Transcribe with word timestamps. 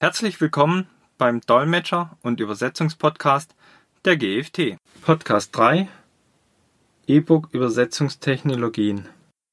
Herzlich 0.00 0.40
willkommen 0.40 0.86
beim 1.18 1.40
Dolmetscher- 1.40 2.16
und 2.22 2.38
Übersetzungspodcast 2.38 3.56
der 4.04 4.16
GFT. 4.16 4.76
Podcast 5.02 5.56
3 5.56 5.88
E-Book-Übersetzungstechnologien. 7.08 9.08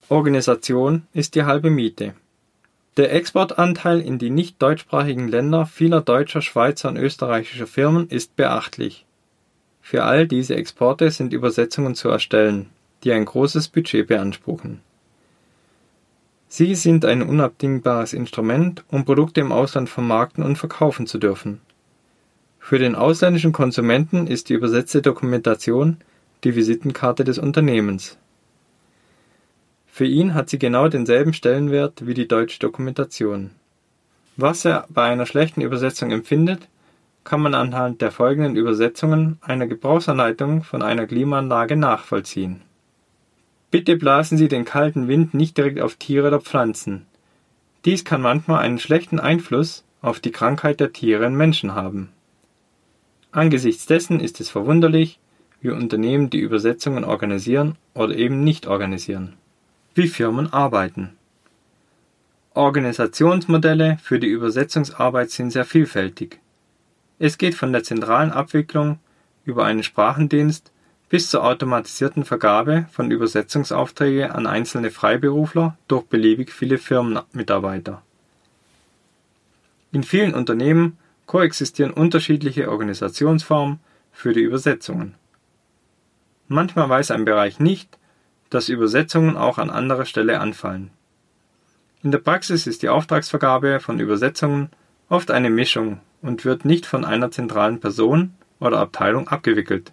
Organisation 0.07 1.07
ist 1.13 1.33
die 1.33 1.45
halbe 1.45 1.71
Miete. 1.71 2.13
Der 2.95 3.11
Exportanteil 3.11 3.99
in 3.99 4.19
die 4.19 4.29
nicht 4.29 4.61
deutschsprachigen 4.61 5.27
Länder 5.27 5.65
vieler 5.65 6.01
deutscher, 6.01 6.43
Schweizer 6.43 6.89
und 6.89 6.97
österreichischer 6.97 7.65
Firmen 7.65 8.07
ist 8.09 8.35
beachtlich. 8.35 9.07
Für 9.81 10.03
all 10.03 10.27
diese 10.27 10.55
Exporte 10.55 11.09
sind 11.09 11.33
Übersetzungen 11.33 11.95
zu 11.95 12.09
erstellen, 12.09 12.69
die 13.03 13.13
ein 13.13 13.25
großes 13.25 13.69
Budget 13.69 14.05
beanspruchen. 14.05 14.81
Sie 16.47 16.75
sind 16.75 17.05
ein 17.05 17.21
unabdingbares 17.21 18.13
Instrument, 18.13 18.83
um 18.89 19.03
Produkte 19.03 19.41
im 19.41 19.51
Ausland 19.51 19.89
vermarkten 19.89 20.43
und 20.43 20.57
verkaufen 20.57 21.07
zu 21.07 21.17
dürfen. 21.17 21.61
Für 22.59 22.79
den 22.79 22.95
ausländischen 22.95 23.51
Konsumenten 23.51 24.27
ist 24.27 24.49
die 24.49 24.53
übersetzte 24.53 25.01
Dokumentation 25.01 25.97
die 26.43 26.55
Visitenkarte 26.55 27.23
des 27.23 27.37
Unternehmens. 27.37 28.17
Für 29.87 30.05
ihn 30.05 30.33
hat 30.33 30.49
sie 30.49 30.59
genau 30.59 30.87
denselben 30.87 31.33
Stellenwert 31.33 32.05
wie 32.05 32.13
die 32.13 32.27
deutsche 32.27 32.59
Dokumentation. 32.59 33.51
Was 34.35 34.65
er 34.65 34.85
bei 34.89 35.03
einer 35.03 35.25
schlechten 35.25 35.61
Übersetzung 35.61 36.11
empfindet, 36.11 36.67
kann 37.23 37.41
man 37.41 37.55
anhand 37.55 38.01
der 38.01 38.11
folgenden 38.11 38.55
Übersetzungen 38.55 39.39
einer 39.41 39.67
Gebrauchsanleitung 39.67 40.63
von 40.63 40.81
einer 40.81 41.07
Klimaanlage 41.07 41.75
nachvollziehen 41.75 42.61
Bitte 43.71 43.97
blasen 43.97 44.37
Sie 44.37 44.47
den 44.47 44.65
kalten 44.65 45.07
Wind 45.07 45.33
nicht 45.33 45.57
direkt 45.57 45.79
auf 45.81 45.95
Tiere 45.95 46.27
oder 46.27 46.41
Pflanzen. 46.41 47.05
Dies 47.83 48.05
kann 48.05 48.21
manchmal 48.21 48.59
einen 48.63 48.79
schlechten 48.79 49.19
Einfluss 49.19 49.83
auf 50.01 50.19
die 50.19 50.31
Krankheit 50.31 50.79
der 50.79 50.93
Tiere 50.93 51.25
und 51.25 51.35
Menschen 51.35 51.75
haben. 51.75 52.09
Angesichts 53.31 53.85
dessen 53.85 54.19
ist 54.19 54.39
es 54.39 54.49
verwunderlich, 54.49 55.19
wie 55.61 55.71
Unternehmen 55.71 56.29
die 56.29 56.39
Übersetzungen 56.39 57.03
organisieren 57.03 57.75
oder 57.93 58.15
eben 58.15 58.43
nicht 58.43 58.67
organisieren. 58.67 59.33
Wie 59.93 60.07
Firmen 60.07 60.53
arbeiten. 60.53 61.13
Organisationsmodelle 62.53 63.97
für 64.01 64.19
die 64.19 64.27
Übersetzungsarbeit 64.27 65.31
sind 65.31 65.51
sehr 65.51 65.65
vielfältig. 65.65 66.39
Es 67.19 67.37
geht 67.37 67.55
von 67.55 67.73
der 67.73 67.83
zentralen 67.83 68.31
Abwicklung 68.31 68.99
über 69.43 69.65
einen 69.65 69.83
Sprachendienst 69.83 70.71
bis 71.09 71.29
zur 71.29 71.43
automatisierten 71.43 72.25
Vergabe 72.25 72.87
von 72.91 73.11
Übersetzungsaufträge 73.11 74.33
an 74.33 74.47
einzelne 74.47 74.91
Freiberufler 74.91 75.77
durch 75.87 76.05
beliebig 76.05 76.51
viele 76.51 76.77
Firmenmitarbeiter. 76.77 78.01
In 79.91 80.03
vielen 80.03 80.33
Unternehmen 80.33 80.97
koexistieren 81.25 81.91
unterschiedliche 81.91 82.69
Organisationsformen 82.69 83.79
für 84.11 84.33
die 84.33 84.41
Übersetzungen. 84.41 85.15
Manchmal 86.47 86.89
weiß 86.89 87.11
ein 87.11 87.25
Bereich 87.25 87.59
nicht, 87.59 87.97
dass 88.49 88.69
Übersetzungen 88.69 89.37
auch 89.37 89.57
an 89.57 89.69
anderer 89.69 90.05
Stelle 90.05 90.39
anfallen. 90.39 90.91
In 92.03 92.11
der 92.11 92.19
Praxis 92.19 92.67
ist 92.67 92.83
die 92.83 92.89
Auftragsvergabe 92.89 93.79
von 93.79 93.99
Übersetzungen 93.99 94.69
oft 95.09 95.31
eine 95.31 95.49
Mischung 95.49 95.99
und 96.21 96.45
wird 96.45 96.65
nicht 96.65 96.85
von 96.85 97.03
einer 97.03 97.31
zentralen 97.31 97.79
Person 97.79 98.35
oder 98.59 98.79
Abteilung 98.79 99.27
abgewickelt 99.27 99.91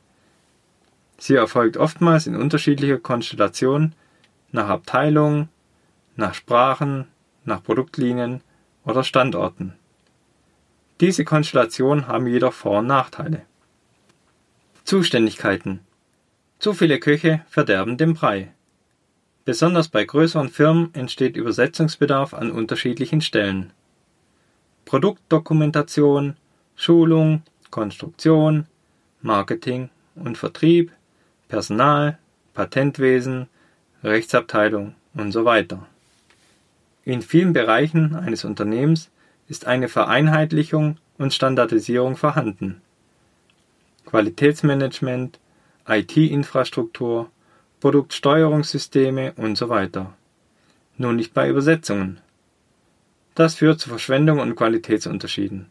Sie 1.23 1.37
erfolgt 1.37 1.77
oftmals 1.77 2.27
in 2.27 2.35
unterschiedlicher 2.35 2.99
Konstellation 2.99 3.95
nach 4.51 4.69
Abteilung, 4.69 5.49
nach 6.17 6.35
Sprachen, 6.35 7.07
nach 7.45 7.63
Produktlinien 7.63 8.41
oder 8.85 9.05
Standorten. 9.05 9.75
Diese 11.01 11.25
Konstellationen 11.25 12.09
haben 12.09 12.27
jedoch 12.27 12.53
Vor- 12.53 12.81
und 12.81 12.89
Nachteile. 12.89 13.43
Zuständigkeiten 14.83 15.79
Zu 16.59 16.73
viele 16.73 16.99
Köche 16.99 17.43
verderben 17.49 17.97
den 17.97 18.15
Brei. 18.15 18.51
Besonders 19.45 19.87
bei 19.87 20.05
größeren 20.05 20.49
Firmen 20.49 20.93
entsteht 20.93 21.37
Übersetzungsbedarf 21.37 22.35
an 22.35 22.51
unterschiedlichen 22.51 23.21
Stellen. 23.21 23.73
Produktdokumentation, 24.87 26.37
Schulung, 26.75 27.45
Konstruktion, 27.71 28.67
Marketing 29.21 29.89
und 30.17 30.37
Vertrieb 30.37 30.91
Personal, 31.53 32.17
Patentwesen, 32.55 33.47
Rechtsabteilung 34.03 34.95
und 35.13 35.33
so 35.33 35.45
weiter. 35.45 35.87
In 37.05 37.21
vielen 37.21 37.53
Bereichen 37.53 38.17
eines 38.17 38.47
Unternehmens 38.47 39.11
ist 39.49 39.67
eine 39.67 39.89
Vereinheitlichung 39.91 40.97
und 41.19 41.35
Standardisierung 41.35 42.17
vorhanden. 42.17 42.81
Qualitätsmanagement, 44.07 45.41
IT-Infrastruktur, 45.87 47.31
Produktsteuerungssysteme 47.81 49.35
und 49.37 49.59
so 49.59 49.69
weiter. 49.69 50.15
Nur 50.97 51.13
nicht 51.13 51.35
bei 51.35 51.51
Übersetzungen. 51.51 52.19
Das 53.35 53.57
führt 53.57 53.79
zu 53.79 53.91
Verschwendung 53.91 54.39
und 54.39 54.57
Qualitätsunterschieden. 54.57 55.67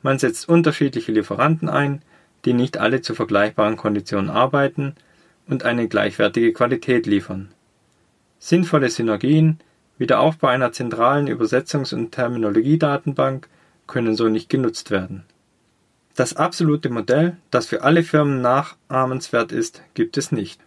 Man 0.00 0.18
setzt 0.18 0.48
unterschiedliche 0.48 1.12
Lieferanten 1.12 1.68
ein, 1.68 2.00
die 2.44 2.52
nicht 2.52 2.78
alle 2.78 3.00
zu 3.00 3.14
vergleichbaren 3.14 3.76
Konditionen 3.76 4.30
arbeiten 4.30 4.94
und 5.46 5.64
eine 5.64 5.88
gleichwertige 5.88 6.52
Qualität 6.52 7.06
liefern. 7.06 7.48
Sinnvolle 8.38 8.90
Synergien, 8.90 9.60
wie 9.98 10.06
der 10.06 10.20
Aufbau 10.20 10.48
einer 10.48 10.72
zentralen 10.72 11.28
Übersetzungs- 11.28 11.94
und 11.94 12.12
Terminologiedatenbank, 12.12 13.48
können 13.86 14.16
so 14.16 14.28
nicht 14.28 14.48
genutzt 14.48 14.90
werden. 14.90 15.24
Das 16.16 16.34
absolute 16.34 16.90
Modell, 16.90 17.36
das 17.50 17.66
für 17.66 17.82
alle 17.82 18.02
Firmen 18.02 18.40
nachahmenswert 18.40 19.52
ist, 19.52 19.82
gibt 19.94 20.16
es 20.16 20.32
nicht. 20.32 20.60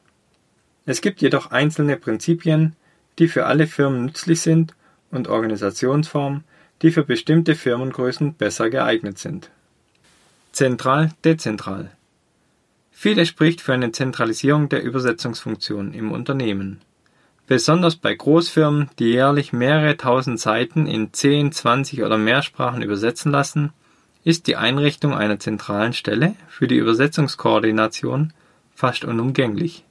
Es 0.85 1.01
gibt 1.01 1.21
jedoch 1.21 1.51
einzelne 1.51 1.97
Prinzipien, 1.97 2.75
die 3.19 3.27
für 3.27 3.45
alle 3.45 3.67
Firmen 3.67 4.05
nützlich 4.05 4.41
sind 4.41 4.73
und 5.11 5.27
Organisationsformen, 5.27 6.43
die 6.81 6.91
für 6.91 7.03
bestimmte 7.03 7.55
Firmengrößen 7.55 8.35
besser 8.35 8.69
geeignet 8.69 9.17
sind 9.17 9.51
Zentral-dezentral. 10.55 11.91
Vieles 12.89 13.27
spricht 13.27 13.59
für 13.59 13.73
eine 13.73 13.91
Zentralisierung 13.91 14.69
der 14.69 14.83
Übersetzungsfunktion 14.83 15.93
im 15.93 16.13
Unternehmen. 16.13 16.79
Besonders 17.45 17.97
bei 17.97 18.15
Großfirmen, 18.15 18.89
die 18.97 19.11
jährlich 19.11 19.51
mehrere 19.51 19.97
tausend 19.97 20.39
Seiten 20.39 20.87
in 20.87 21.11
10, 21.11 21.51
20 21.51 22.03
oder 22.03 22.17
mehr 22.17 22.41
Sprachen 22.41 22.81
übersetzen 22.83 23.33
lassen, 23.33 23.73
ist 24.23 24.47
die 24.47 24.55
Einrichtung 24.55 25.13
einer 25.13 25.39
zentralen 25.39 25.91
Stelle 25.91 26.35
für 26.47 26.69
die 26.69 26.77
Übersetzungskoordination 26.77 28.31
fast 28.73 29.03
unumgänglich. 29.03 29.83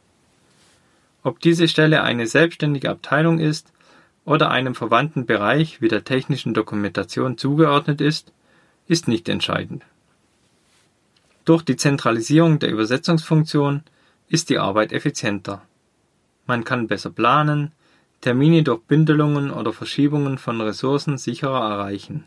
Ob 1.22 1.40
diese 1.40 1.68
Stelle 1.68 2.02
eine 2.04 2.26
selbstständige 2.26 2.88
Abteilung 2.88 3.38
ist 3.38 3.70
oder 4.24 4.50
einem 4.50 4.74
verwandten 4.74 5.26
Bereich 5.26 5.82
wie 5.82 5.88
der 5.88 6.04
technischen 6.04 6.54
Dokumentation 6.54 7.36
zugeordnet 7.36 8.00
ist, 8.00 8.32
ist 8.88 9.08
nicht 9.08 9.28
entscheidend 9.28 9.84
durch 11.44 11.62
die 11.62 11.76
Zentralisierung 11.76 12.58
der 12.58 12.70
Übersetzungsfunktion 12.70 13.82
ist 14.28 14.50
die 14.50 14.58
Arbeit 14.58 14.92
effizienter. 14.92 15.62
Man 16.46 16.64
kann 16.64 16.86
besser 16.86 17.10
planen, 17.10 17.72
Termine 18.20 18.62
durch 18.62 18.80
Bündelungen 18.80 19.50
oder 19.50 19.72
Verschiebungen 19.72 20.38
von 20.38 20.60
Ressourcen 20.60 21.18
sicherer 21.18 21.70
erreichen. 21.70 22.24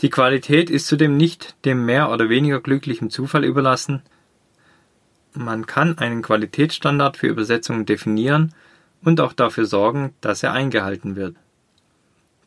Die 0.00 0.10
Qualität 0.10 0.70
ist 0.70 0.86
zudem 0.86 1.16
nicht 1.16 1.56
dem 1.64 1.84
mehr 1.84 2.10
oder 2.10 2.28
weniger 2.28 2.60
glücklichen 2.60 3.10
Zufall 3.10 3.44
überlassen. 3.44 4.02
Man 5.34 5.66
kann 5.66 5.98
einen 5.98 6.22
Qualitätsstandard 6.22 7.16
für 7.16 7.26
Übersetzungen 7.26 7.84
definieren 7.84 8.54
und 9.02 9.20
auch 9.20 9.32
dafür 9.32 9.66
sorgen, 9.66 10.14
dass 10.20 10.42
er 10.42 10.52
eingehalten 10.52 11.16
wird. 11.16 11.36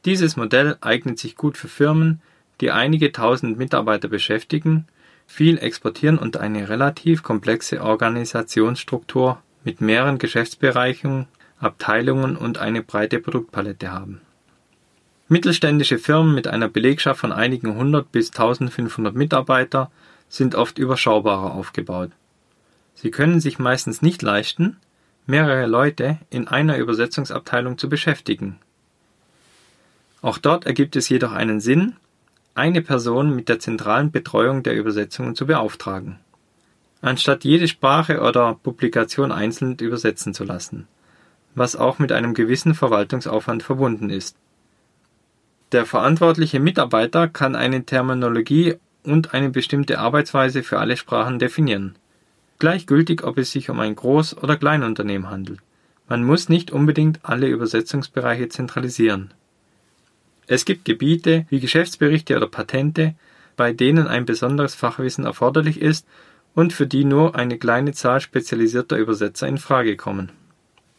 Dieses 0.05 0.35
Modell 0.35 0.77
eignet 0.81 1.19
sich 1.19 1.35
gut 1.35 1.57
für 1.57 1.67
Firmen, 1.67 2.21
die 2.59 2.71
einige 2.71 3.11
tausend 3.11 3.57
Mitarbeiter 3.57 4.07
beschäftigen 4.07 4.87
viel 5.31 5.57
exportieren 5.57 6.17
und 6.17 6.35
eine 6.35 6.67
relativ 6.67 7.23
komplexe 7.23 7.81
Organisationsstruktur 7.81 9.41
mit 9.63 9.79
mehreren 9.79 10.17
Geschäftsbereichen, 10.17 11.25
Abteilungen 11.57 12.35
und 12.35 12.57
eine 12.57 12.83
breite 12.83 13.19
Produktpalette 13.19 13.91
haben. 13.91 14.19
Mittelständische 15.29 15.99
Firmen 15.99 16.35
mit 16.35 16.47
einer 16.47 16.67
Belegschaft 16.67 17.21
von 17.21 17.31
einigen 17.31 17.75
hundert 17.77 18.11
bis 18.11 18.31
1500 18.31 19.15
Mitarbeiter 19.15 19.89
sind 20.27 20.55
oft 20.55 20.77
überschaubarer 20.77 21.53
aufgebaut. 21.53 22.11
Sie 22.93 23.09
können 23.09 23.39
sich 23.39 23.57
meistens 23.57 24.01
nicht 24.01 24.21
leisten, 24.21 24.77
mehrere 25.25 25.65
Leute 25.65 26.17
in 26.29 26.49
einer 26.49 26.77
Übersetzungsabteilung 26.77 27.77
zu 27.77 27.87
beschäftigen. 27.87 28.59
Auch 30.21 30.37
dort 30.37 30.65
ergibt 30.65 30.97
es 30.97 31.07
jedoch 31.07 31.31
einen 31.31 31.61
Sinn, 31.61 31.95
eine 32.53 32.81
Person 32.81 33.35
mit 33.35 33.49
der 33.49 33.59
zentralen 33.59 34.11
Betreuung 34.11 34.63
der 34.63 34.75
Übersetzungen 34.75 35.35
zu 35.35 35.45
beauftragen, 35.45 36.19
anstatt 37.01 37.43
jede 37.43 37.67
Sprache 37.67 38.21
oder 38.21 38.55
Publikation 38.55 39.31
einzeln 39.31 39.77
übersetzen 39.77 40.33
zu 40.33 40.43
lassen, 40.43 40.87
was 41.55 41.75
auch 41.75 41.99
mit 41.99 42.11
einem 42.11 42.33
gewissen 42.33 42.73
Verwaltungsaufwand 42.73 43.63
verbunden 43.63 44.09
ist. 44.09 44.35
Der 45.71 45.85
verantwortliche 45.85 46.59
Mitarbeiter 46.59 47.29
kann 47.29 47.55
eine 47.55 47.85
Terminologie 47.85 48.75
und 49.03 49.33
eine 49.33 49.49
bestimmte 49.49 49.99
Arbeitsweise 49.99 50.63
für 50.63 50.79
alle 50.79 50.97
Sprachen 50.97 51.39
definieren. 51.39 51.95
Gleichgültig, 52.59 53.23
ob 53.23 53.37
es 53.37 53.51
sich 53.51 53.69
um 53.69 53.79
ein 53.79 53.95
Groß- 53.95 54.37
oder 54.37 54.57
Kleinunternehmen 54.57 55.29
handelt. 55.29 55.59
Man 56.09 56.25
muss 56.25 56.49
nicht 56.49 56.71
unbedingt 56.71 57.21
alle 57.23 57.47
Übersetzungsbereiche 57.47 58.49
zentralisieren. 58.49 59.33
Es 60.51 60.65
gibt 60.65 60.83
Gebiete 60.83 61.45
wie 61.49 61.61
Geschäftsberichte 61.61 62.35
oder 62.35 62.45
Patente, 62.45 63.15
bei 63.55 63.71
denen 63.71 64.07
ein 64.07 64.25
besonderes 64.25 64.75
Fachwissen 64.75 65.23
erforderlich 65.23 65.79
ist 65.79 66.05
und 66.53 66.73
für 66.73 66.85
die 66.85 67.05
nur 67.05 67.35
eine 67.35 67.57
kleine 67.57 67.93
Zahl 67.93 68.19
spezialisierter 68.19 68.97
Übersetzer 68.97 69.47
in 69.47 69.57
Frage 69.57 69.95
kommen. 69.95 70.29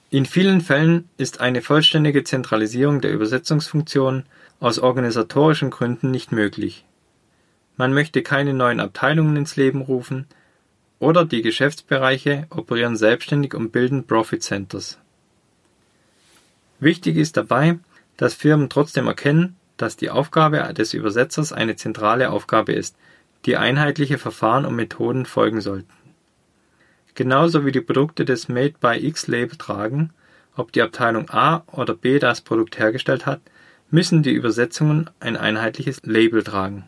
In 0.08 0.24
vielen 0.24 0.62
Fällen 0.62 1.06
ist 1.18 1.40
eine 1.40 1.60
vollständige 1.60 2.24
Zentralisierung 2.24 3.02
der 3.02 3.12
Übersetzungsfunktion 3.12 4.24
aus 4.58 4.78
organisatorischen 4.78 5.68
Gründen 5.68 6.10
nicht 6.10 6.32
möglich. 6.32 6.86
Man 7.76 7.92
möchte 7.92 8.22
keine 8.22 8.54
neuen 8.54 8.80
Abteilungen 8.80 9.36
ins 9.36 9.56
Leben 9.56 9.82
rufen, 9.82 10.28
oder 10.98 11.26
die 11.26 11.42
Geschäftsbereiche 11.42 12.46
operieren 12.48 12.96
selbstständig 12.96 13.52
und 13.52 13.70
bilden 13.70 14.06
Profit 14.06 14.42
Centers. 14.42 14.98
Wichtig 16.80 17.18
ist 17.18 17.36
dabei, 17.36 17.78
dass 18.16 18.34
Firmen 18.34 18.68
trotzdem 18.68 19.06
erkennen, 19.06 19.56
dass 19.76 19.96
die 19.96 20.10
Aufgabe 20.10 20.72
des 20.74 20.94
Übersetzers 20.94 21.52
eine 21.52 21.76
zentrale 21.76 22.30
Aufgabe 22.30 22.72
ist, 22.72 22.96
die 23.46 23.56
einheitliche 23.56 24.18
Verfahren 24.18 24.64
und 24.64 24.76
Methoden 24.76 25.26
folgen 25.26 25.60
sollten. 25.60 25.92
Genauso 27.14 27.66
wie 27.66 27.72
die 27.72 27.80
Produkte 27.80 28.24
des 28.24 28.48
Made 28.48 28.74
by 28.80 28.96
X 29.06 29.26
Label 29.26 29.56
tragen, 29.56 30.10
ob 30.56 30.72
die 30.72 30.82
Abteilung 30.82 31.28
A 31.30 31.64
oder 31.72 31.94
B 31.94 32.18
das 32.18 32.40
Produkt 32.40 32.78
hergestellt 32.78 33.26
hat, 33.26 33.40
müssen 33.90 34.22
die 34.22 34.32
Übersetzungen 34.32 35.10
ein 35.20 35.36
einheitliches 35.36 36.00
Label 36.04 36.42
tragen. 36.42 36.84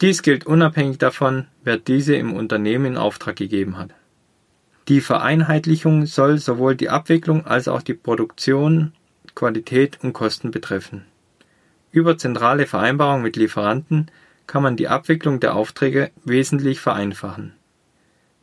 Dies 0.00 0.22
gilt 0.22 0.46
unabhängig 0.46 0.98
davon, 0.98 1.46
wer 1.62 1.76
diese 1.76 2.16
im 2.16 2.32
Unternehmen 2.32 2.86
in 2.86 2.96
Auftrag 2.96 3.36
gegeben 3.36 3.78
hat. 3.78 3.90
Die 4.88 5.00
Vereinheitlichung 5.00 6.06
soll 6.06 6.38
sowohl 6.38 6.74
die 6.74 6.88
Abwicklung 6.88 7.46
als 7.46 7.68
auch 7.68 7.82
die 7.82 7.94
Produktion, 7.94 8.92
Qualität 9.34 9.98
und 10.02 10.12
Kosten 10.12 10.50
betreffen. 10.50 11.04
Über 11.90 12.16
zentrale 12.16 12.66
Vereinbarungen 12.66 13.22
mit 13.22 13.36
Lieferanten 13.36 14.10
kann 14.46 14.62
man 14.62 14.76
die 14.76 14.88
Abwicklung 14.88 15.40
der 15.40 15.54
Aufträge 15.54 16.10
wesentlich 16.24 16.80
vereinfachen. 16.80 17.52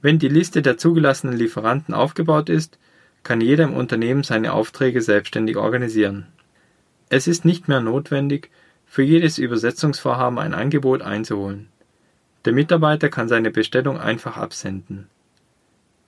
Wenn 0.01 0.19
die 0.19 0.29
Liste 0.29 0.61
der 0.61 0.77
zugelassenen 0.77 1.35
Lieferanten 1.35 1.93
aufgebaut 1.93 2.49
ist, 2.49 2.77
kann 3.23 3.41
jeder 3.41 3.65
im 3.65 3.73
Unternehmen 3.73 4.23
seine 4.23 4.53
Aufträge 4.53 5.01
selbstständig 5.01 5.57
organisieren. 5.57 6.27
Es 7.09 7.27
ist 7.27 7.43
nicht 7.43 7.67
mehr 7.67 7.81
notwendig, 7.81 8.49
für 8.85 9.03
jedes 9.03 9.37
Übersetzungsvorhaben 9.37 10.39
ein 10.39 10.53
Angebot 10.53 11.01
einzuholen. 11.01 11.67
Der 12.45 12.53
Mitarbeiter 12.53 13.09
kann 13.09 13.27
seine 13.27 13.51
Bestellung 13.51 13.99
einfach 13.99 14.37
absenden. 14.37 15.09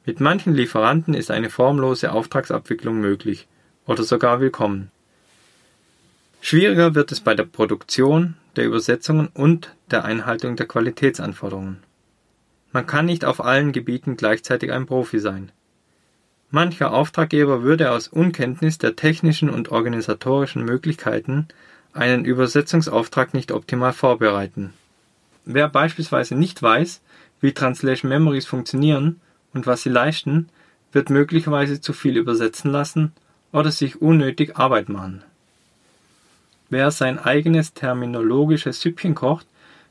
Mit 0.05 0.19
manchen 0.19 0.53
Lieferanten 0.53 1.13
ist 1.13 1.29
eine 1.29 1.49
formlose 1.49 2.11
Auftragsabwicklung 2.11 2.99
möglich 2.99 3.47
oder 3.91 4.03
sogar 4.03 4.39
willkommen. 4.39 4.89
Schwieriger 6.39 6.95
wird 6.95 7.11
es 7.11 7.19
bei 7.19 7.35
der 7.35 7.43
Produktion, 7.43 8.35
der 8.55 8.65
Übersetzungen 8.65 9.27
und 9.33 9.75
der 9.91 10.05
Einhaltung 10.05 10.55
der 10.55 10.65
Qualitätsanforderungen. 10.65 11.83
Man 12.71 12.87
kann 12.87 13.05
nicht 13.05 13.25
auf 13.25 13.43
allen 13.43 13.73
Gebieten 13.73 14.15
gleichzeitig 14.15 14.71
ein 14.71 14.85
Profi 14.85 15.19
sein. 15.19 15.51
Mancher 16.51 16.93
Auftraggeber 16.93 17.63
würde 17.63 17.91
aus 17.91 18.07
Unkenntnis 18.07 18.77
der 18.77 18.95
technischen 18.95 19.49
und 19.49 19.71
organisatorischen 19.71 20.63
Möglichkeiten 20.63 21.49
einen 21.91 22.23
Übersetzungsauftrag 22.23 23.33
nicht 23.33 23.51
optimal 23.51 23.91
vorbereiten. 23.91 24.73
Wer 25.43 25.67
beispielsweise 25.67 26.35
nicht 26.35 26.63
weiß, 26.63 27.01
wie 27.41 27.53
Translation 27.53 28.07
Memories 28.07 28.45
funktionieren 28.45 29.19
und 29.53 29.67
was 29.67 29.83
sie 29.83 29.89
leisten, 29.89 30.47
wird 30.93 31.09
möglicherweise 31.09 31.81
zu 31.81 31.91
viel 31.91 32.15
übersetzen 32.15 32.71
lassen 32.71 33.11
oder 33.51 33.71
sich 33.71 34.01
unnötig 34.01 34.57
Arbeit 34.57 34.89
machen. 34.89 35.23
Wer 36.69 36.91
sein 36.91 37.19
eigenes 37.19 37.73
terminologisches 37.73 38.81
Süppchen 38.81 39.15
kocht, 39.15 39.45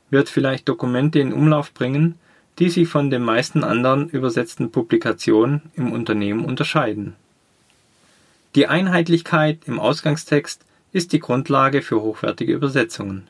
wird 0.09 0.29
vielleicht 0.29 0.67
Dokumente 0.67 1.19
in 1.19 1.31
Umlauf 1.31 1.73
bringen, 1.73 2.15
die 2.59 2.69
sich 2.69 2.87
von 2.87 3.09
den 3.09 3.23
meisten 3.23 3.63
anderen 3.63 4.09
übersetzten 4.09 4.71
Publikationen 4.71 5.61
im 5.75 5.91
Unternehmen 5.91 6.43
unterscheiden. 6.43 7.15
Die 8.55 8.67
Einheitlichkeit 8.67 9.59
im 9.65 9.79
Ausgangstext 9.79 10.65
ist 10.91 11.13
die 11.13 11.19
Grundlage 11.19 11.81
für 11.81 12.01
hochwertige 12.01 12.53
Übersetzungen. 12.53 13.27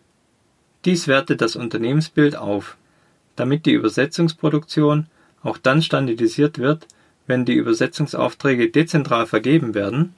Dies 0.85 1.07
wertet 1.07 1.41
das 1.41 1.55
Unternehmensbild 1.55 2.35
auf, 2.35 2.75
damit 3.35 3.65
die 3.65 3.73
Übersetzungsproduktion 3.73 5.05
auch 5.43 5.57
dann 5.57 5.81
standardisiert 5.81 6.57
wird, 6.57 6.87
wenn 7.27 7.45
die 7.45 7.53
Übersetzungsaufträge 7.53 8.71
dezentral 8.71 9.27
vergeben 9.27 9.75
werden, 9.75 10.15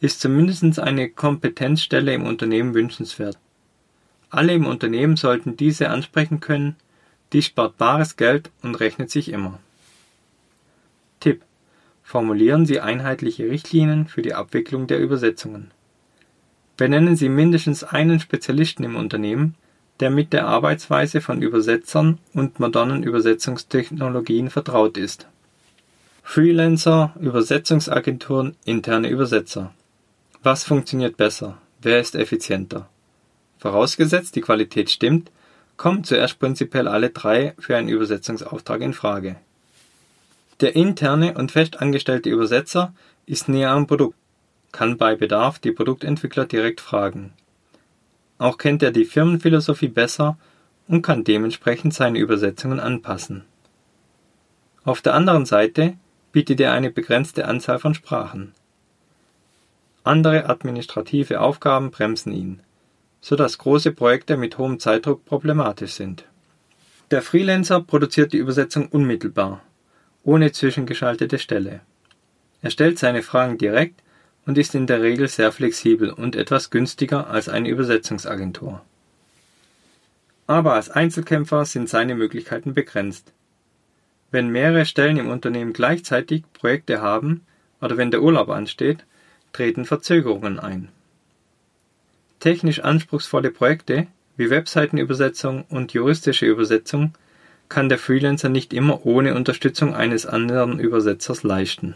ist 0.00 0.20
zumindest 0.20 0.78
eine 0.78 1.10
Kompetenzstelle 1.10 2.14
im 2.14 2.24
Unternehmen 2.24 2.74
wünschenswert. 2.74 3.38
Alle 4.30 4.54
im 4.54 4.66
Unternehmen 4.66 5.16
sollten 5.16 5.56
diese 5.56 5.90
ansprechen 5.90 6.40
können, 6.40 6.76
dies 7.32 7.46
spart 7.46 7.76
bares 7.76 8.16
Geld 8.16 8.50
und 8.62 8.76
rechnet 8.76 9.10
sich 9.10 9.30
immer. 9.30 9.60
Tipp: 11.20 11.42
Formulieren 12.02 12.66
Sie 12.66 12.80
einheitliche 12.80 13.48
Richtlinien 13.48 14.08
für 14.08 14.22
die 14.22 14.34
Abwicklung 14.34 14.86
der 14.86 14.98
Übersetzungen. 14.98 15.70
Benennen 16.76 17.14
Sie 17.14 17.28
mindestens 17.28 17.84
einen 17.84 18.20
Spezialisten 18.20 18.84
im 18.84 18.96
Unternehmen, 18.96 19.54
der 20.00 20.10
mit 20.10 20.32
der 20.32 20.46
Arbeitsweise 20.46 21.20
von 21.20 21.42
Übersetzern 21.42 22.18
und 22.32 22.58
modernen 22.58 23.02
Übersetzungstechnologien 23.02 24.48
vertraut 24.48 24.96
ist. 24.96 25.26
Freelancer, 26.22 27.14
Übersetzungsagenturen, 27.20 28.56
interne 28.64 29.08
Übersetzer. 29.08 29.74
Was 30.42 30.64
funktioniert 30.64 31.16
besser? 31.16 31.58
Wer 31.82 32.00
ist 32.00 32.14
effizienter? 32.14 32.88
Vorausgesetzt 33.58 34.36
die 34.36 34.40
Qualität 34.40 34.90
stimmt, 34.90 35.30
kommen 35.76 36.04
zuerst 36.04 36.38
prinzipiell 36.38 36.88
alle 36.88 37.10
drei 37.10 37.54
für 37.58 37.76
einen 37.76 37.88
Übersetzungsauftrag 37.88 38.80
in 38.80 38.94
Frage. 38.94 39.36
Der 40.60 40.76
interne 40.76 41.34
und 41.34 41.52
festangestellte 41.52 42.30
Übersetzer 42.30 42.94
ist 43.26 43.48
näher 43.48 43.70
am 43.70 43.86
Produkt 43.86 44.16
kann 44.72 44.96
bei 44.96 45.16
Bedarf 45.16 45.58
die 45.58 45.72
Produktentwickler 45.72 46.46
direkt 46.46 46.80
fragen. 46.80 47.32
Auch 48.38 48.56
kennt 48.56 48.82
er 48.82 48.90
die 48.90 49.04
Firmenphilosophie 49.04 49.88
besser 49.88 50.38
und 50.88 51.02
kann 51.02 51.24
dementsprechend 51.24 51.94
seine 51.94 52.18
Übersetzungen 52.18 52.80
anpassen. 52.80 53.44
Auf 54.84 55.02
der 55.02 55.14
anderen 55.14 55.44
Seite 55.44 55.94
bietet 56.32 56.60
er 56.60 56.72
eine 56.72 56.90
begrenzte 56.90 57.46
Anzahl 57.46 57.78
von 57.78 57.94
Sprachen. 57.94 58.54
Andere 60.10 60.48
administrative 60.48 61.40
Aufgaben 61.40 61.92
bremsen 61.92 62.32
ihn, 62.32 62.62
so 63.20 63.36
dass 63.36 63.58
große 63.58 63.92
Projekte 63.92 64.36
mit 64.36 64.58
hohem 64.58 64.80
Zeitdruck 64.80 65.24
problematisch 65.24 65.92
sind. 65.92 66.24
Der 67.12 67.22
Freelancer 67.22 67.80
produziert 67.80 68.32
die 68.32 68.38
Übersetzung 68.38 68.88
unmittelbar, 68.88 69.62
ohne 70.24 70.50
zwischengeschaltete 70.50 71.38
Stelle. 71.38 71.82
Er 72.60 72.70
stellt 72.72 72.98
seine 72.98 73.22
Fragen 73.22 73.56
direkt 73.56 74.02
und 74.46 74.58
ist 74.58 74.74
in 74.74 74.88
der 74.88 75.00
Regel 75.00 75.28
sehr 75.28 75.52
flexibel 75.52 76.10
und 76.10 76.34
etwas 76.34 76.70
günstiger 76.70 77.28
als 77.30 77.48
eine 77.48 77.68
Übersetzungsagentur. 77.68 78.82
Aber 80.48 80.74
als 80.74 80.90
Einzelkämpfer 80.90 81.64
sind 81.66 81.88
seine 81.88 82.16
Möglichkeiten 82.16 82.74
begrenzt. 82.74 83.32
Wenn 84.32 84.48
mehrere 84.48 84.86
Stellen 84.86 85.18
im 85.18 85.30
Unternehmen 85.30 85.72
gleichzeitig 85.72 86.42
Projekte 86.52 87.00
haben 87.00 87.46
oder 87.80 87.96
wenn 87.96 88.10
der 88.10 88.22
Urlaub 88.22 88.48
ansteht, 88.48 89.04
treten 89.52 89.84
Verzögerungen 89.84 90.58
ein. 90.58 90.88
Technisch 92.40 92.80
anspruchsvolle 92.80 93.50
Projekte 93.50 94.06
wie 94.36 94.50
Webseitenübersetzung 94.50 95.64
und 95.68 95.92
juristische 95.92 96.46
Übersetzung 96.46 97.12
kann 97.68 97.88
der 97.88 97.98
Freelancer 97.98 98.48
nicht 98.48 98.72
immer 98.72 99.04
ohne 99.04 99.34
Unterstützung 99.34 99.94
eines 99.94 100.26
anderen 100.26 100.78
Übersetzers 100.78 101.42
leisten 101.42 101.94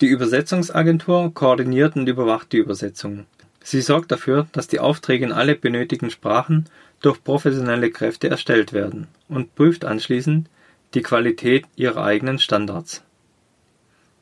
die 0.00 0.06
Übersetzungsagentur 0.08 1.32
koordiniert 1.34 1.96
und 1.96 2.08
überwacht 2.08 2.52
die 2.52 2.58
Übersetzungen. 2.58 3.26
Sie 3.62 3.80
sorgt 3.80 4.10
dafür, 4.10 4.46
dass 4.52 4.68
die 4.68 4.80
Aufträge 4.80 5.24
in 5.24 5.32
alle 5.32 5.54
benötigten 5.54 6.10
Sprachen 6.10 6.66
durch 7.00 7.22
professionelle 7.22 7.90
Kräfte 7.90 8.28
erstellt 8.28 8.72
werden 8.72 9.06
und 9.28 9.54
prüft 9.54 9.84
anschließend 9.84 10.48
die 10.94 11.02
Qualität 11.02 11.64
ihrer 11.76 12.04
eigenen 12.04 12.38
Standards. 12.38 13.03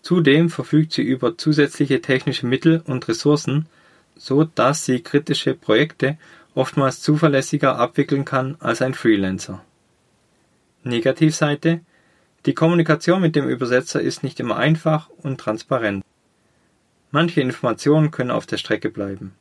Zudem 0.02 0.50
verfügt 0.50 0.92
sie 0.92 1.02
über 1.02 1.38
zusätzliche 1.38 2.02
technische 2.02 2.46
Mittel 2.46 2.82
und 2.86 3.06
Ressourcen, 3.08 3.66
so 4.16 4.44
dass 4.44 4.84
sie 4.84 5.00
kritische 5.00 5.54
Projekte 5.54 6.18
oftmals 6.54 7.00
zuverlässiger 7.00 7.78
abwickeln 7.78 8.24
kann 8.24 8.56
als 8.60 8.82
ein 8.82 8.94
Freelancer. 8.94 9.64
Negativseite 10.84 11.80
die 12.44 12.54
Kommunikation 12.54 13.20
mit 13.20 13.36
dem 13.36 13.48
Übersetzer 13.48 14.00
ist 14.00 14.24
nicht 14.24 14.40
immer 14.40 14.56
einfach 14.56 15.08
und 15.22 15.38
transparent. 15.38 16.04
Manche 17.12 17.40
Informationen 17.40 18.10
können 18.10 18.32
auf 18.32 18.46
der 18.46 18.56
Strecke 18.56 18.90
bleiben. 18.90 19.32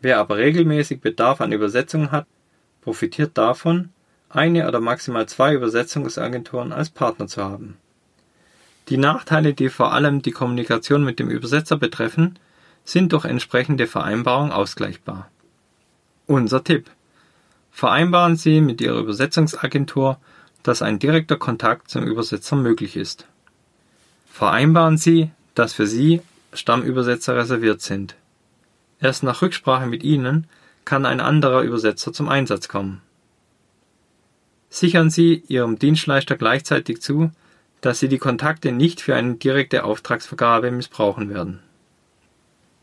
Wer 0.00 0.18
aber 0.18 0.36
regelmäßig 0.36 1.00
Bedarf 1.00 1.40
an 1.40 1.50
Übersetzungen 1.50 2.12
hat, 2.12 2.26
profitiert 2.82 3.36
davon, 3.36 3.90
eine 4.28 4.68
oder 4.68 4.78
maximal 4.78 5.26
zwei 5.26 5.54
Übersetzungsagenturen 5.54 6.72
als 6.72 6.90
Partner 6.90 7.26
zu 7.26 7.42
haben. 7.42 7.76
Die 8.88 8.98
Nachteile, 8.98 9.52
die 9.52 9.68
vor 9.68 9.92
allem 9.92 10.22
die 10.22 10.30
Kommunikation 10.30 11.04
mit 11.04 11.18
dem 11.18 11.28
Übersetzer 11.28 11.76
betreffen, 11.76 12.38
sind 12.84 13.12
durch 13.12 13.24
entsprechende 13.24 13.86
Vereinbarung 13.86 14.52
ausgleichbar. 14.52 15.28
Unser 16.26 16.62
Tipp. 16.62 16.90
Vereinbaren 17.72 18.36
Sie 18.36 18.60
mit 18.60 18.80
Ihrer 18.80 19.00
Übersetzungsagentur, 19.00 20.18
dass 20.62 20.82
ein 20.82 20.98
direkter 20.98 21.36
Kontakt 21.36 21.90
zum 21.90 22.04
Übersetzer 22.04 22.56
möglich 22.56 22.96
ist. 22.96 23.26
Vereinbaren 24.32 24.98
Sie, 24.98 25.30
dass 25.54 25.72
für 25.72 25.86
Sie 25.86 26.22
Stammübersetzer 26.52 27.36
reserviert 27.36 27.82
sind. 27.82 28.16
Erst 29.00 29.22
nach 29.22 29.42
Rücksprache 29.42 29.86
mit 29.86 30.04
Ihnen 30.04 30.46
kann 30.84 31.06
ein 31.06 31.20
anderer 31.20 31.62
Übersetzer 31.62 32.12
zum 32.12 32.28
Einsatz 32.28 32.68
kommen. 32.68 33.02
Sichern 34.70 35.10
Sie 35.10 35.42
Ihrem 35.48 35.78
Dienstleister 35.78 36.36
gleichzeitig 36.36 37.02
zu, 37.02 37.30
dass 37.86 38.00
Sie 38.00 38.08
die 38.08 38.18
Kontakte 38.18 38.72
nicht 38.72 39.00
für 39.00 39.14
eine 39.14 39.34
direkte 39.34 39.84
Auftragsvergabe 39.84 40.72
missbrauchen 40.72 41.30
werden. 41.30 41.60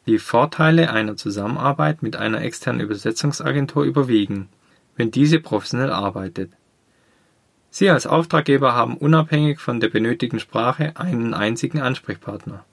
Die 0.06 0.18
Vorteile 0.18 0.92
einer 0.92 1.18
Zusammenarbeit 1.18 2.02
mit 2.02 2.16
einer 2.16 2.42
externen 2.42 2.80
Übersetzungsagentur 2.80 3.84
überwiegen, 3.84 4.48
wenn 4.96 5.12
diese 5.12 5.42
professionell 5.42 5.92
arbeitet. 5.92 6.54
Sie 7.70 7.90
als 7.90 8.08
Auftraggeber 8.08 8.76
haben 8.76 8.96
unabhängig 8.96 9.60
von 9.60 9.82
der 9.82 9.90
benötigten 9.90 10.40
Sprache 10.40 10.94
einen 10.96 11.34
einzigen 11.34 11.82
Ansprechpartner. 11.82 12.64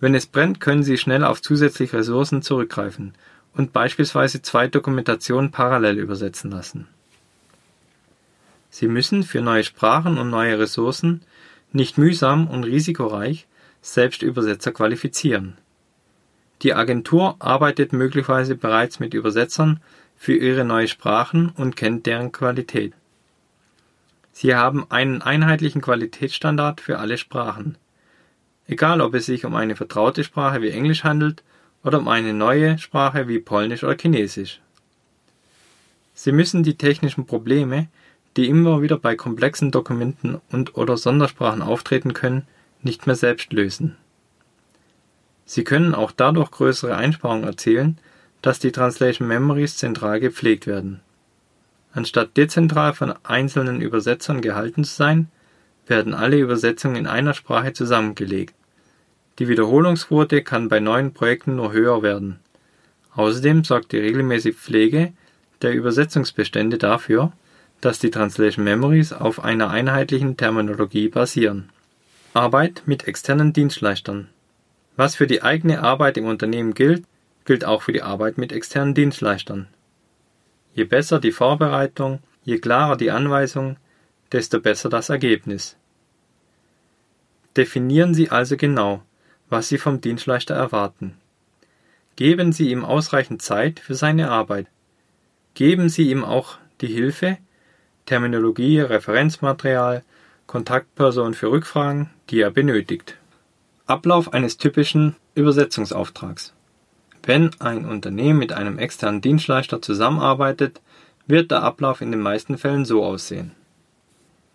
Wenn 0.00 0.14
es 0.14 0.26
brennt, 0.26 0.58
können 0.58 0.84
Sie 0.84 0.96
schnell 0.96 1.22
auf 1.22 1.42
zusätzliche 1.42 1.98
Ressourcen 1.98 2.40
zurückgreifen 2.40 3.12
und 3.54 3.74
beispielsweise 3.74 4.40
zwei 4.40 4.68
Dokumentationen 4.68 5.50
parallel 5.50 5.98
übersetzen 5.98 6.50
lassen. 6.50 6.88
Sie 8.72 8.88
müssen 8.88 9.22
für 9.22 9.42
neue 9.42 9.64
Sprachen 9.64 10.16
und 10.16 10.30
neue 10.30 10.58
Ressourcen 10.58 11.20
nicht 11.72 11.98
mühsam 11.98 12.48
und 12.48 12.64
risikoreich 12.64 13.46
selbst 13.82 14.22
Übersetzer 14.22 14.72
qualifizieren. 14.72 15.58
Die 16.62 16.72
Agentur 16.72 17.36
arbeitet 17.38 17.92
möglicherweise 17.92 18.56
bereits 18.56 18.98
mit 18.98 19.12
Übersetzern 19.12 19.80
für 20.16 20.34
ihre 20.34 20.64
neue 20.64 20.88
Sprachen 20.88 21.50
und 21.50 21.76
kennt 21.76 22.06
deren 22.06 22.32
Qualität. 22.32 22.94
Sie 24.32 24.54
haben 24.54 24.90
einen 24.90 25.20
einheitlichen 25.20 25.82
Qualitätsstandard 25.82 26.80
für 26.80 26.98
alle 26.98 27.18
Sprachen. 27.18 27.76
Egal 28.66 29.02
ob 29.02 29.12
es 29.12 29.26
sich 29.26 29.44
um 29.44 29.54
eine 29.54 29.76
vertraute 29.76 30.24
Sprache 30.24 30.62
wie 30.62 30.70
Englisch 30.70 31.04
handelt 31.04 31.42
oder 31.84 31.98
um 31.98 32.08
eine 32.08 32.32
neue 32.32 32.78
Sprache 32.78 33.28
wie 33.28 33.38
Polnisch 33.38 33.84
oder 33.84 33.98
Chinesisch. 34.00 34.62
Sie 36.14 36.32
müssen 36.32 36.62
die 36.62 36.78
technischen 36.78 37.26
Probleme, 37.26 37.88
die 38.36 38.48
immer 38.48 38.82
wieder 38.82 38.98
bei 38.98 39.14
komplexen 39.14 39.70
Dokumenten 39.70 40.40
und/oder 40.50 40.96
Sondersprachen 40.96 41.62
auftreten 41.62 42.14
können, 42.14 42.46
nicht 42.82 43.06
mehr 43.06 43.16
selbst 43.16 43.52
lösen. 43.52 43.96
Sie 45.44 45.64
können 45.64 45.94
auch 45.94 46.12
dadurch 46.12 46.50
größere 46.50 46.96
Einsparungen 46.96 47.44
erzielen, 47.44 47.98
dass 48.40 48.58
die 48.58 48.72
Translation 48.72 49.28
Memories 49.28 49.76
zentral 49.76 50.18
gepflegt 50.18 50.66
werden. 50.66 51.00
Anstatt 51.92 52.36
dezentral 52.36 52.94
von 52.94 53.12
einzelnen 53.22 53.80
Übersetzern 53.80 54.40
gehalten 54.40 54.82
zu 54.84 54.94
sein, 54.94 55.28
werden 55.86 56.14
alle 56.14 56.38
Übersetzungen 56.38 56.96
in 56.96 57.06
einer 57.06 57.34
Sprache 57.34 57.72
zusammengelegt. 57.72 58.54
Die 59.38 59.48
Wiederholungsquote 59.48 60.42
kann 60.42 60.68
bei 60.68 60.80
neuen 60.80 61.12
Projekten 61.12 61.56
nur 61.56 61.72
höher 61.72 62.02
werden. 62.02 62.38
Außerdem 63.14 63.64
sorgt 63.64 63.92
die 63.92 63.98
regelmäßige 63.98 64.56
Pflege 64.56 65.12
der 65.60 65.74
Übersetzungsbestände 65.74 66.78
dafür, 66.78 67.32
dass 67.82 67.98
die 67.98 68.10
Translation 68.10 68.64
Memories 68.64 69.12
auf 69.12 69.44
einer 69.44 69.68
einheitlichen 69.68 70.36
Terminologie 70.36 71.08
basieren. 71.08 71.68
Arbeit 72.32 72.84
mit 72.86 73.06
externen 73.06 73.52
Dienstleistern. 73.52 74.28
Was 74.96 75.16
für 75.16 75.26
die 75.26 75.42
eigene 75.42 75.82
Arbeit 75.82 76.16
im 76.16 76.26
Unternehmen 76.26 76.74
gilt, 76.74 77.04
gilt 77.44 77.64
auch 77.64 77.82
für 77.82 77.92
die 77.92 78.02
Arbeit 78.02 78.38
mit 78.38 78.52
externen 78.52 78.94
Dienstleistern. 78.94 79.66
Je 80.74 80.84
besser 80.84 81.18
die 81.18 81.32
Vorbereitung, 81.32 82.20
je 82.44 82.58
klarer 82.58 82.96
die 82.96 83.10
Anweisung, 83.10 83.76
desto 84.30 84.60
besser 84.60 84.88
das 84.88 85.10
Ergebnis. 85.10 85.76
Definieren 87.56 88.14
Sie 88.14 88.30
also 88.30 88.56
genau, 88.56 89.02
was 89.50 89.68
Sie 89.68 89.76
vom 89.76 90.00
Dienstleister 90.00 90.54
erwarten. 90.54 91.16
Geben 92.14 92.52
Sie 92.52 92.70
ihm 92.70 92.84
ausreichend 92.84 93.42
Zeit 93.42 93.80
für 93.80 93.96
seine 93.96 94.30
Arbeit. 94.30 94.68
Geben 95.54 95.88
Sie 95.88 96.10
ihm 96.10 96.22
auch 96.22 96.58
die 96.80 96.86
Hilfe, 96.86 97.38
Terminologie, 98.06 98.80
Referenzmaterial, 98.80 100.02
Kontaktperson 100.46 101.34
für 101.34 101.50
Rückfragen, 101.50 102.10
die 102.30 102.40
er 102.40 102.50
benötigt. 102.50 103.16
Ablauf 103.86 104.32
eines 104.32 104.58
typischen 104.58 105.16
Übersetzungsauftrags. 105.34 106.52
Wenn 107.22 107.50
ein 107.60 107.84
Unternehmen 107.84 108.38
mit 108.38 108.52
einem 108.52 108.78
externen 108.78 109.20
Dienstleister 109.20 109.80
zusammenarbeitet, 109.80 110.80
wird 111.26 111.52
der 111.52 111.62
Ablauf 111.62 112.00
in 112.00 112.10
den 112.10 112.20
meisten 112.20 112.58
Fällen 112.58 112.84
so 112.84 113.04
aussehen. 113.04 113.52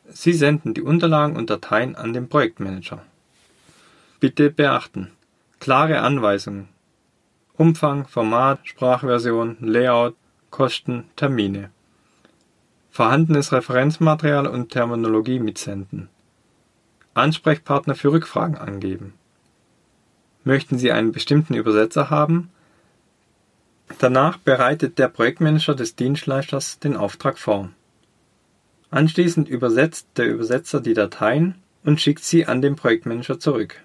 Sie 0.09 0.33
senden 0.33 0.73
die 0.73 0.81
Unterlagen 0.81 1.35
und 1.35 1.49
Dateien 1.49 1.95
an 1.95 2.13
den 2.13 2.27
Projektmanager. 2.27 3.01
Bitte 4.19 4.51
beachten: 4.51 5.11
Klare 5.59 6.01
Anweisungen 6.01 6.67
Umfang, 7.53 8.07
Format, 8.07 8.59
Sprachversion, 8.65 9.57
Layout, 9.61 10.15
Kosten, 10.51 11.05
Termine 11.15 11.71
vorhandenes 12.97 13.51
Referenzmaterial 13.51 14.47
und 14.47 14.71
Terminologie 14.71 15.37
mitsenden. 15.37 16.09
Ansprechpartner 17.13 17.93
für 17.93 18.11
Rückfragen 18.11 18.57
angeben. 18.57 19.13
Möchten 20.43 20.79
Sie 20.79 20.91
einen 20.91 21.11
bestimmten 21.11 21.53
Übersetzer 21.53 22.09
haben? 22.09 22.49
Danach 23.99 24.37
bereitet 24.37 24.97
der 24.97 25.09
Projektmanager 25.09 25.75
des 25.75 25.95
Dienstleisters 25.95 26.79
den 26.79 26.97
Auftrag 26.97 27.37
vor. 27.37 27.69
Anschließend 28.89 29.47
übersetzt 29.47 30.07
der 30.17 30.25
Übersetzer 30.25 30.81
die 30.81 30.95
Dateien 30.95 31.53
und 31.83 32.01
schickt 32.01 32.23
sie 32.23 32.47
an 32.47 32.63
den 32.63 32.75
Projektmanager 32.75 33.39
zurück. 33.39 33.79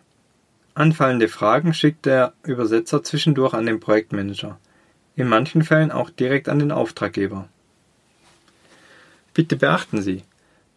Anfallende 0.73 1.28
Fragen 1.28 1.75
schickt 1.75 2.07
der 2.07 2.33
Übersetzer 2.45 3.02
zwischendurch 3.02 3.52
an 3.52 3.66
den 3.66 3.78
Projektmanager, 3.78 4.59
in 5.16 5.28
manchen 5.28 5.64
Fällen 5.64 5.90
auch 5.90 6.09
direkt 6.09 6.49
an 6.49 6.61
den 6.61 6.73
Auftraggeber. 6.73 7.50
Bitte 9.35 9.57
beachten 9.57 10.03
Sie, 10.03 10.23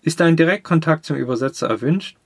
ist 0.01 0.21
ein 0.21 0.37
Direktkontakt 0.37 1.03
zum 1.03 1.17
Übersetzer 1.17 1.67
erwünscht? 1.67 2.17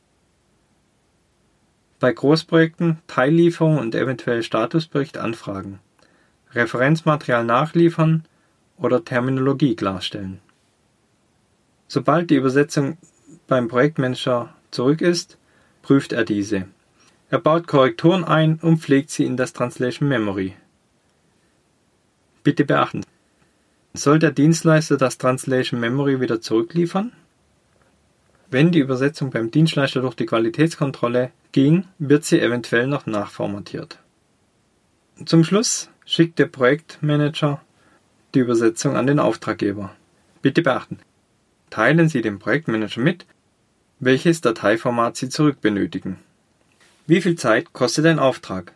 Bei 2.00 2.14
Großprojekten 2.14 3.00
Teillieferung 3.08 3.80
und 3.80 3.96
eventuell 3.96 4.44
Statusbericht 4.44 5.18
anfragen, 5.18 5.80
Referenzmaterial 6.52 7.44
nachliefern 7.44 8.26
oder 8.78 9.04
Terminologie 9.04 9.76
klarstellen. 9.76 10.40
Sobald 11.88 12.30
die 12.30 12.36
Übersetzung 12.36 12.98
beim 13.48 13.68
Projektmanager 13.68 14.54
zurück 14.70 15.02
ist, 15.02 15.38
prüft 15.82 16.14
er 16.14 16.26
diese. 16.26 16.68
Er 17.32 17.40
baut 17.40 17.66
Korrekturen 17.68 18.24
ein 18.24 18.60
und 18.62 18.78
pflegt 18.78 19.10
sie 19.10 19.26
in 19.26 19.36
das 19.36 19.54
Translation 19.54 20.08
Memory. 20.08 20.54
Bitte 22.44 22.66
beachten 22.66 23.04
soll 24.02 24.20
der 24.20 24.32
Dienstleister 24.32 24.98
das 24.98 25.18
Translation 25.18 25.80
Memory 25.80 26.22
wieder 26.22 26.42
zurückliefern? 26.42 27.12
Wenn 28.52 28.72
die 28.72 28.80
Übersetzung 28.80 29.30
beim 29.30 29.52
Dienstleister 29.52 30.02
durch 30.02 30.16
die 30.16 30.26
Qualitätskontrolle 30.26 31.32
ging, 31.52 31.86
wird 32.00 32.26
sie 32.26 32.40
eventuell 32.40 32.88
noch 32.88 33.06
nachformatiert. 33.06 34.00
Zum 35.26 35.44
Schluss 35.44 35.90
schickt 36.06 36.40
der 36.40 36.48
Projektmanager 36.48 37.62
die 38.34 38.40
Übersetzung 38.40 38.96
an 38.96 39.08
den 39.08 39.20
Auftraggeber. 39.20 39.96
Bitte 40.42 40.62
beachten, 40.62 41.00
teilen 41.70 42.10
Sie 42.10 42.22
dem 42.22 42.40
Projektmanager 42.40 43.02
mit, 43.02 43.26
welches 44.00 44.42
Dateiformat 44.42 45.18
Sie 45.18 45.30
zurück 45.30 45.62
benötigen. 45.62 46.20
Wie 47.06 47.22
viel 47.22 47.36
Zeit 47.36 47.74
kostet 47.74 48.06
ein 48.06 48.20
Auftrag? 48.20 48.74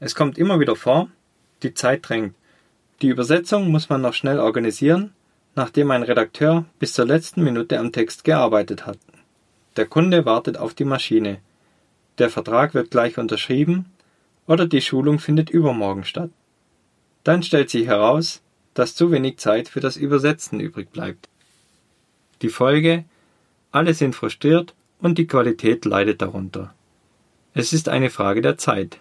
Es 0.00 0.14
kommt 0.14 0.36
immer 0.36 0.60
wieder 0.60 0.76
vor, 0.76 1.08
die 1.62 1.74
Zeit 1.74 2.08
drängt. 2.08 2.34
Die 3.02 3.08
Übersetzung 3.08 3.68
muss 3.68 3.88
man 3.88 4.00
noch 4.00 4.14
schnell 4.14 4.38
organisieren, 4.38 5.12
nachdem 5.56 5.90
ein 5.90 6.04
Redakteur 6.04 6.66
bis 6.78 6.92
zur 6.92 7.04
letzten 7.04 7.42
Minute 7.42 7.80
am 7.80 7.90
Text 7.90 8.22
gearbeitet 8.22 8.86
hat. 8.86 8.98
Der 9.76 9.86
Kunde 9.86 10.24
wartet 10.24 10.56
auf 10.56 10.72
die 10.72 10.84
Maschine. 10.84 11.40
Der 12.18 12.30
Vertrag 12.30 12.74
wird 12.74 12.92
gleich 12.92 13.18
unterschrieben 13.18 13.86
oder 14.46 14.66
die 14.66 14.80
Schulung 14.80 15.18
findet 15.18 15.50
übermorgen 15.50 16.04
statt. 16.04 16.30
Dann 17.24 17.42
stellt 17.42 17.70
sich 17.70 17.86
heraus, 17.86 18.40
dass 18.74 18.94
zu 18.94 19.10
wenig 19.10 19.38
Zeit 19.38 19.68
für 19.68 19.80
das 19.80 19.96
Übersetzen 19.96 20.60
übrig 20.60 20.92
bleibt. 20.92 21.28
Die 22.40 22.50
Folge 22.50 23.04
alle 23.72 23.94
sind 23.94 24.14
frustriert 24.14 24.74
und 25.00 25.18
die 25.18 25.26
Qualität 25.26 25.84
leidet 25.86 26.22
darunter. 26.22 26.72
Es 27.52 27.72
ist 27.72 27.88
eine 27.88 28.10
Frage 28.10 28.42
der 28.42 28.58
Zeit. 28.58 28.98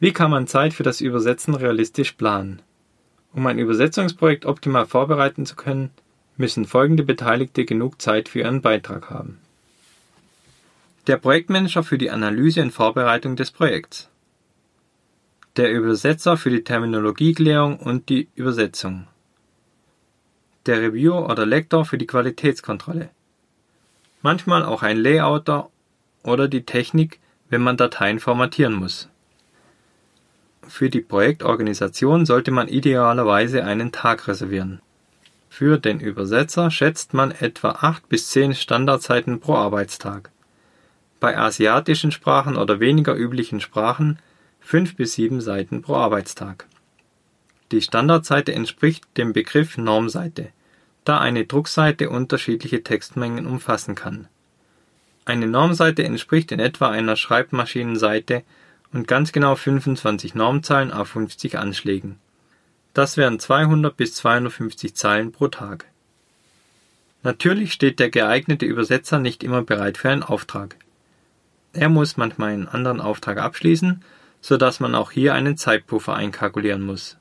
Wie 0.00 0.12
kann 0.12 0.30
man 0.30 0.48
Zeit 0.48 0.74
für 0.74 0.82
das 0.82 1.00
Übersetzen 1.00 1.54
realistisch 1.54 2.12
planen? 2.12 2.62
Um 3.36 3.46
ein 3.46 3.58
Übersetzungsprojekt 3.58 4.46
optimal 4.46 4.86
vorbereiten 4.86 5.44
zu 5.44 5.56
können, 5.56 5.90
müssen 6.38 6.64
folgende 6.64 7.02
Beteiligte 7.02 7.66
genug 7.66 8.00
Zeit 8.00 8.30
für 8.30 8.38
ihren 8.38 8.62
Beitrag 8.62 9.10
haben. 9.10 9.38
Der 11.06 11.18
Projektmanager 11.18 11.82
für 11.82 11.98
die 11.98 12.10
Analyse 12.10 12.62
und 12.62 12.70
Vorbereitung 12.70 13.36
des 13.36 13.50
Projekts. 13.50 14.08
Der 15.56 15.70
Übersetzer 15.70 16.38
für 16.38 16.48
die 16.48 16.64
Terminologieklärung 16.64 17.78
und 17.78 18.08
die 18.08 18.28
Übersetzung. 18.36 19.06
Der 20.64 20.80
Reviewer 20.80 21.28
oder 21.28 21.44
Lektor 21.44 21.84
für 21.84 21.98
die 21.98 22.06
Qualitätskontrolle. 22.06 23.10
Manchmal 24.22 24.64
auch 24.64 24.82
ein 24.82 24.96
Layouter 24.96 25.68
oder 26.22 26.48
die 26.48 26.64
Technik, 26.64 27.20
wenn 27.50 27.60
man 27.60 27.76
Dateien 27.76 28.18
formatieren 28.18 28.72
muss. 28.72 29.10
Für 30.68 30.90
die 30.90 31.00
Projektorganisation 31.00 32.26
sollte 32.26 32.50
man 32.50 32.68
idealerweise 32.68 33.64
einen 33.64 33.92
Tag 33.92 34.26
reservieren. 34.28 34.80
Für 35.48 35.78
den 35.78 36.00
Übersetzer 36.00 36.70
schätzt 36.70 37.14
man 37.14 37.30
etwa 37.30 37.70
acht 37.80 38.08
bis 38.08 38.28
zehn 38.28 38.54
Standardzeiten 38.54 39.40
pro 39.40 39.54
Arbeitstag. 39.54 40.30
Bei 41.18 41.38
asiatischen 41.38 42.12
Sprachen 42.12 42.56
oder 42.56 42.78
weniger 42.80 43.14
üblichen 43.14 43.60
Sprachen 43.60 44.18
fünf 44.60 44.96
bis 44.96 45.14
sieben 45.14 45.40
Seiten 45.40 45.80
pro 45.80 45.94
Arbeitstag. 45.94 46.66
Die 47.72 47.80
Standardseite 47.80 48.52
entspricht 48.52 49.04
dem 49.16 49.32
Begriff 49.32 49.78
Normseite, 49.78 50.48
da 51.04 51.18
eine 51.18 51.46
Druckseite 51.46 52.10
unterschiedliche 52.10 52.82
Textmengen 52.82 53.46
umfassen 53.46 53.94
kann. 53.94 54.28
Eine 55.24 55.46
Normseite 55.46 56.04
entspricht 56.04 56.52
in 56.52 56.60
etwa 56.60 56.90
einer 56.90 57.16
Schreibmaschinenseite 57.16 58.42
und 58.96 59.06
ganz 59.06 59.30
genau 59.30 59.54
25 59.54 60.34
Normzeilen 60.34 60.90
auf 60.90 61.08
50 61.10 61.58
Anschlägen. 61.58 62.18
Das 62.94 63.18
wären 63.18 63.38
200 63.38 63.94
bis 63.94 64.14
250 64.14 64.94
Zeilen 64.96 65.32
pro 65.32 65.48
Tag. 65.48 65.84
Natürlich 67.22 67.74
steht 67.74 68.00
der 68.00 68.08
geeignete 68.08 68.64
Übersetzer 68.64 69.18
nicht 69.18 69.44
immer 69.44 69.62
bereit 69.62 69.98
für 69.98 70.08
einen 70.08 70.22
Auftrag. 70.22 70.76
Er 71.74 71.90
muss 71.90 72.16
manchmal 72.16 72.54
einen 72.54 72.68
anderen 72.68 73.02
Auftrag 73.02 73.36
abschließen, 73.36 74.02
so 74.40 74.56
dass 74.56 74.80
man 74.80 74.94
auch 74.94 75.10
hier 75.10 75.34
einen 75.34 75.58
Zeitpuffer 75.58 76.14
einkalkulieren 76.14 76.80
muss. 76.80 77.18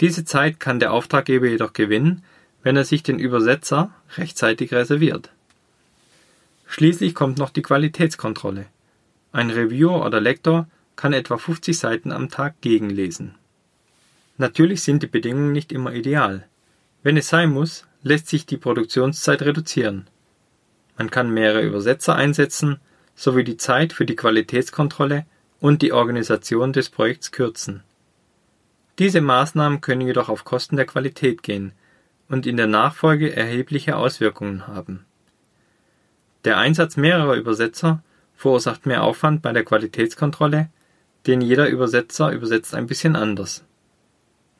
Diese 0.00 0.24
Zeit 0.24 0.58
kann 0.58 0.80
der 0.80 0.92
Auftraggeber 0.92 1.46
jedoch 1.46 1.72
gewinnen, 1.72 2.24
wenn 2.64 2.76
er 2.76 2.84
sich 2.84 3.04
den 3.04 3.20
Übersetzer 3.20 3.92
rechtzeitig 4.16 4.72
reserviert. 4.72 5.30
Schließlich 6.66 7.14
kommt 7.14 7.38
noch 7.38 7.50
die 7.50 7.62
Qualitätskontrolle. 7.62 8.66
Ein 9.30 9.50
Reviewer 9.50 10.04
oder 10.04 10.20
Lektor 10.20 10.66
kann 11.00 11.14
etwa 11.14 11.38
50 11.38 11.78
Seiten 11.78 12.12
am 12.12 12.28
Tag 12.28 12.60
gegenlesen. 12.60 13.34
Natürlich 14.36 14.82
sind 14.82 15.02
die 15.02 15.06
Bedingungen 15.06 15.50
nicht 15.50 15.72
immer 15.72 15.94
ideal. 15.94 16.46
Wenn 17.02 17.16
es 17.16 17.30
sein 17.30 17.48
muss, 17.48 17.86
lässt 18.02 18.26
sich 18.26 18.44
die 18.44 18.58
Produktionszeit 18.58 19.40
reduzieren. 19.40 20.08
Man 20.98 21.10
kann 21.10 21.30
mehrere 21.32 21.62
Übersetzer 21.62 22.16
einsetzen 22.16 22.80
sowie 23.14 23.44
die 23.44 23.56
Zeit 23.56 23.94
für 23.94 24.04
die 24.04 24.14
Qualitätskontrolle 24.14 25.24
und 25.58 25.80
die 25.80 25.94
Organisation 25.94 26.74
des 26.74 26.90
Projekts 26.90 27.32
kürzen. 27.32 27.82
Diese 28.98 29.22
Maßnahmen 29.22 29.80
können 29.80 30.02
jedoch 30.02 30.28
auf 30.28 30.44
Kosten 30.44 30.76
der 30.76 30.84
Qualität 30.84 31.42
gehen 31.42 31.72
und 32.28 32.46
in 32.46 32.58
der 32.58 32.66
Nachfolge 32.66 33.34
erhebliche 33.34 33.96
Auswirkungen 33.96 34.66
haben. 34.66 35.06
Der 36.44 36.58
Einsatz 36.58 36.98
mehrerer 36.98 37.36
Übersetzer 37.36 38.02
verursacht 38.36 38.84
mehr 38.84 39.02
Aufwand 39.02 39.40
bei 39.40 39.54
der 39.54 39.64
Qualitätskontrolle, 39.64 40.68
denn 41.26 41.40
jeder 41.40 41.68
Übersetzer 41.68 42.30
übersetzt 42.30 42.74
ein 42.74 42.86
bisschen 42.86 43.16
anders. 43.16 43.64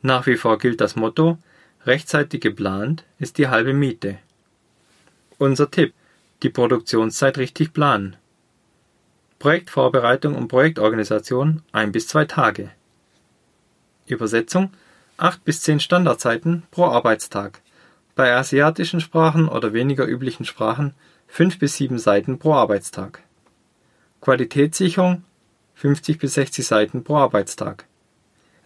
Nach 0.02 0.26
wie 0.26 0.36
vor 0.36 0.58
gilt 0.58 0.80
das 0.80 0.96
Motto 0.96 1.38
rechtzeitig 1.86 2.40
geplant 2.40 3.04
ist 3.18 3.38
die 3.38 3.48
halbe 3.48 3.72
Miete. 3.72 4.18
Unser 5.38 5.70
Tipp 5.70 5.94
die 6.42 6.50
Produktionszeit 6.50 7.38
richtig 7.38 7.72
planen. 7.72 8.16
Projektvorbereitung 9.38 10.34
und 10.34 10.48
Projektorganisation 10.48 11.62
ein 11.72 11.92
bis 11.92 12.08
zwei 12.08 12.24
Tage. 12.24 12.70
Übersetzung 14.06 14.70
acht 15.16 15.44
bis 15.44 15.62
zehn 15.62 15.80
Standardzeiten 15.80 16.62
pro 16.70 16.86
Arbeitstag. 16.86 17.60
Bei 18.14 18.34
asiatischen 18.34 19.00
Sprachen 19.00 19.48
oder 19.48 19.72
weniger 19.72 20.06
üblichen 20.06 20.44
Sprachen 20.44 20.94
fünf 21.26 21.58
bis 21.58 21.76
sieben 21.76 21.98
Seiten 21.98 22.38
pro 22.38 22.54
Arbeitstag. 22.54 23.22
Qualitätssicherung 24.20 25.24
50 25.80 26.18
bis 26.18 26.34
60 26.34 26.66
Seiten 26.66 27.04
pro 27.04 27.16
Arbeitstag. 27.16 27.86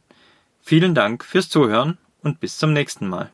Vielen 0.62 0.94
Dank 0.94 1.22
fürs 1.22 1.50
Zuhören 1.50 1.98
und 2.22 2.40
bis 2.40 2.56
zum 2.56 2.72
nächsten 2.72 3.08
Mal. 3.08 3.30